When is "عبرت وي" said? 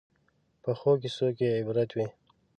1.59-2.07